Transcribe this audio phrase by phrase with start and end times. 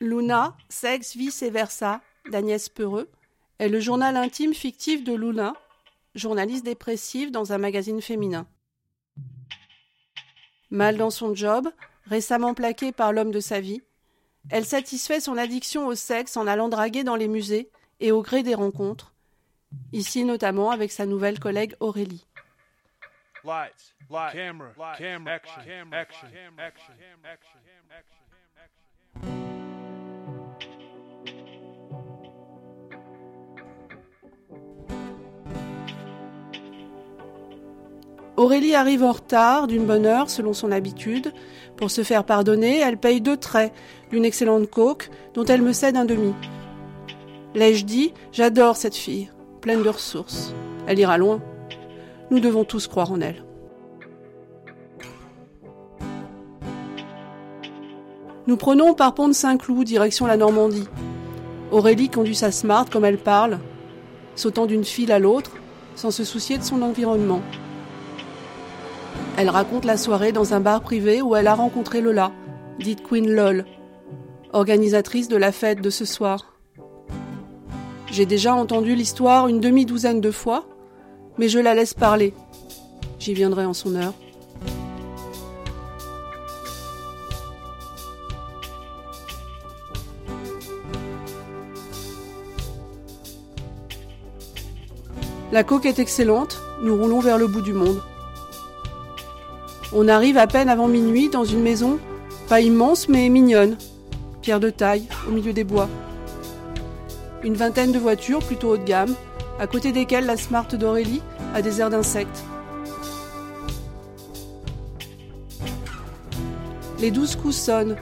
[0.00, 2.00] Luna, Sexe, Vice et Versa,
[2.30, 3.10] d'Agnès Peureux,
[3.58, 5.54] est le journal intime fictif de Luna,
[6.14, 8.46] journaliste dépressive dans un magazine féminin.
[10.70, 11.68] Mal dans son job,
[12.06, 13.82] récemment plaquée par l'homme de sa vie,
[14.48, 17.70] elle satisfait son addiction au sexe en allant draguer dans les musées
[18.00, 19.12] et au gré des rencontres,
[19.92, 22.26] ici notamment avec sa nouvelle collègue Aurélie.
[38.40, 41.34] Aurélie arrive en retard d'une bonne heure selon son habitude.
[41.76, 43.70] Pour se faire pardonner, elle paye deux traits
[44.10, 46.32] d'une excellente coke dont elle me cède un demi.
[47.54, 48.14] L'ai-je dit?
[48.32, 50.54] J'adore cette fille, pleine de ressources.
[50.86, 51.42] Elle ira loin.
[52.30, 53.44] Nous devons tous croire en elle.
[58.46, 60.88] Nous prenons par pont de Saint-Cloud, direction la Normandie.
[61.72, 63.58] Aurélie conduit sa smart comme elle parle,
[64.34, 65.50] sautant d'une file à l'autre,
[65.94, 67.42] sans se soucier de son environnement.
[69.40, 72.30] Elle raconte la soirée dans un bar privé où elle a rencontré Lola,
[72.78, 73.64] dite Queen Lol,
[74.52, 76.58] organisatrice de la fête de ce soir.
[78.12, 80.66] J'ai déjà entendu l'histoire une demi-douzaine de fois,
[81.38, 82.34] mais je la laisse parler.
[83.18, 84.12] J'y viendrai en son heure.
[95.50, 98.02] La coque est excellente, nous roulons vers le bout du monde.
[99.92, 101.98] On arrive à peine avant minuit dans une maison,
[102.48, 103.76] pas immense mais mignonne,
[104.40, 105.88] pierre de taille, au milieu des bois.
[107.42, 109.16] Une vingtaine de voitures plutôt haut de gamme,
[109.58, 111.22] à côté desquelles la Smart d'Aurélie
[111.54, 112.44] a des airs d'insectes.
[117.00, 117.96] Les douze coups sonnent,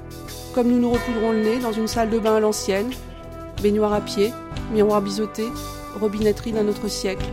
[0.54, 2.90] comme nous nous repoudrons le nez dans une salle de bain à l'ancienne,
[3.62, 4.30] baignoire à pied,
[4.74, 5.44] miroir biseauté,
[5.98, 7.26] robinetterie d'un autre siècle.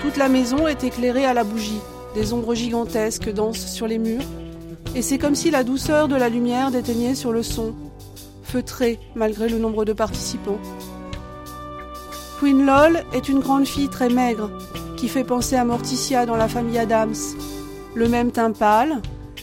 [0.00, 1.80] Toute la maison est éclairée à la bougie,
[2.14, 4.24] des ombres gigantesques dansent sur les murs,
[4.94, 7.74] et c'est comme si la douceur de la lumière déteignait sur le son,
[8.42, 10.58] feutré malgré le nombre de participants.
[12.38, 14.50] Queen Lol est une grande fille très maigre,
[14.96, 17.14] qui fait penser à Morticia dans la famille Adams,
[17.94, 19.00] le même teint pâle,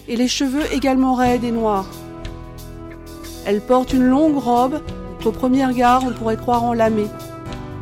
[0.07, 1.88] et les cheveux également raides et noirs.
[3.46, 4.81] Elle porte une longue robe
[5.24, 7.07] qu'au premier regard on pourrait croire en lamée,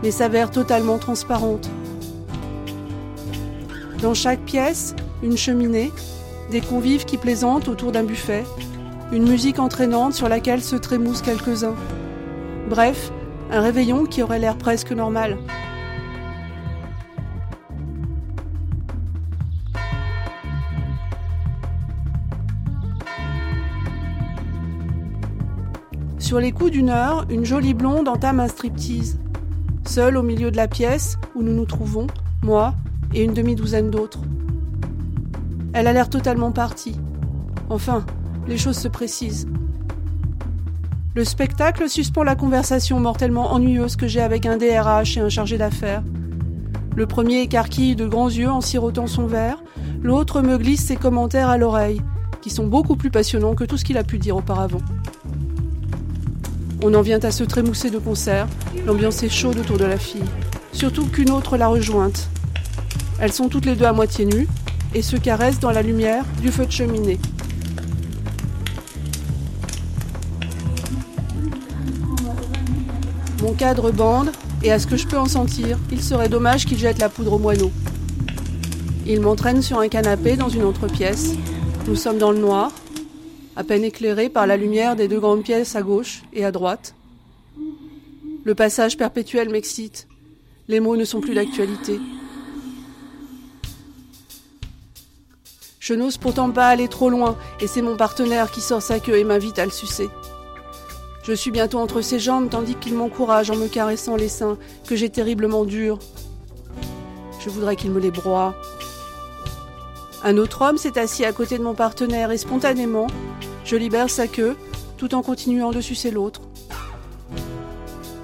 [0.03, 1.69] mais s'avère totalement transparente.
[4.01, 5.91] Dans chaque pièce, une cheminée,
[6.51, 8.43] des convives qui plaisantent autour d'un buffet,
[9.11, 11.75] une musique entraînante sur laquelle se trémoussent quelques-uns.
[12.69, 13.11] Bref,
[13.49, 15.37] un réveillon qui aurait l'air presque normal.
[26.19, 29.17] Sur les coups d'une heure, une jolie blonde entame un striptease.
[29.85, 32.05] Seule au milieu de la pièce où nous nous trouvons,
[32.43, 32.75] moi,
[33.13, 34.21] et une demi-douzaine d'autres.
[35.73, 36.95] Elle a l'air totalement partie.
[37.69, 38.05] Enfin,
[38.47, 39.47] les choses se précisent.
[41.15, 45.57] Le spectacle suspend la conversation mortellement ennuyeuse que j'ai avec un DRH et un chargé
[45.57, 46.03] d'affaires.
[46.95, 49.57] Le premier écarquille de grands yeux en sirotant son verre,
[50.01, 52.01] l'autre me glisse ses commentaires à l'oreille,
[52.41, 54.81] qui sont beaucoup plus passionnants que tout ce qu'il a pu dire auparavant.
[56.83, 58.47] On en vient à se trémousser de concert,
[58.85, 60.23] l'ambiance est chaude autour de la fille,
[60.71, 62.29] surtout qu'une autre l'a rejointe,
[63.19, 64.47] elles sont toutes les deux à moitié nues
[64.93, 67.19] et se caressent dans la lumière du feu de cheminée.
[73.41, 74.31] Mon cadre bande,
[74.63, 77.33] et à ce que je peux en sentir, il serait dommage qu'il jette la poudre
[77.33, 77.71] au moineau.
[79.05, 81.33] Il m'entraîne sur un canapé dans une autre pièce.
[81.87, 82.71] Nous sommes dans le noir,
[83.55, 86.93] à peine éclairés par la lumière des deux grandes pièces à gauche et à droite.
[88.43, 90.07] Le passage perpétuel m'excite.
[90.67, 91.99] Les mots ne sont plus d'actualité.
[95.87, 99.19] Je n'ose pourtant pas aller trop loin, et c'est mon partenaire qui sort sa queue
[99.19, 100.09] et m'invite à le sucer.
[101.23, 104.97] Je suis bientôt entre ses jambes tandis qu'il m'encourage en me caressant les seins que
[104.97, 105.99] j'ai terriblement durs.
[107.39, 108.53] Je voudrais qu'il me les broie.
[110.25, 113.07] Un autre homme s'est assis à côté de mon partenaire et spontanément,
[113.63, 114.57] je libère sa queue
[114.97, 116.41] tout en continuant de sucer l'autre.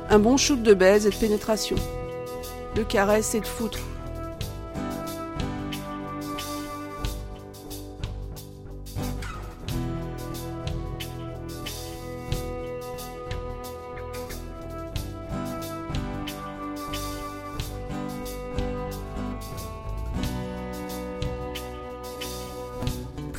[0.10, 1.78] Un bon shoot de baise et de pénétration,
[2.76, 3.80] de caresse et de foutre.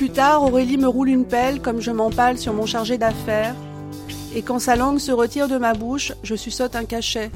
[0.05, 3.55] Plus tard, Aurélie me roule une pelle comme je m'empale sur mon chargé d'affaires,
[4.35, 7.31] Et quand sa langue se retire de ma bouche, je suçote un cachet.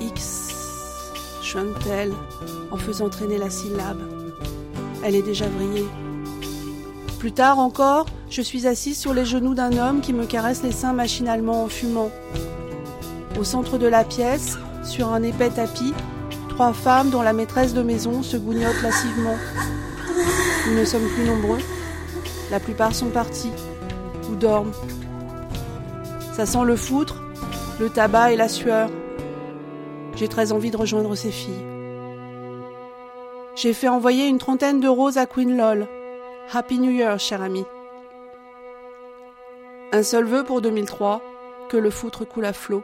[0.00, 0.52] X.
[1.42, 2.12] chante-t-elle
[2.70, 3.98] en faisant traîner la syllabe.
[5.04, 5.88] Elle est déjà vrillée.
[7.18, 10.70] Plus tard encore, je suis assise sur les genoux d'un homme qui me caresse les
[10.70, 12.12] seins machinalement en fumant.
[13.40, 15.94] Au centre de la pièce, sur un épais tapis,
[16.48, 19.36] trois femmes dont la maîtresse de maison se gougnotent lascivement.
[20.72, 21.58] Nous ne sommes plus nombreux.
[22.50, 23.52] La plupart sont partis
[24.30, 24.72] ou dorment.
[26.32, 27.22] Ça sent le foutre,
[27.78, 28.88] le tabac et la sueur.
[30.16, 31.66] J'ai très envie de rejoindre ces filles.
[33.54, 35.86] J'ai fait envoyer une trentaine de roses à Queen Lol.
[36.50, 37.66] Happy New Year, cher ami.
[39.92, 41.20] Un seul vœu pour 2003,
[41.68, 42.82] que le foutre coule à flot.